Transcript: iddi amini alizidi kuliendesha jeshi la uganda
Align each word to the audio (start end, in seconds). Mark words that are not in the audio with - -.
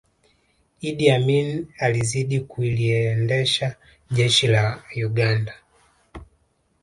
iddi 0.89 1.07
amini 1.11 1.67
alizidi 1.79 2.39
kuliendesha 2.39 3.75
jeshi 4.11 4.47
la 4.47 4.83
uganda 5.07 5.53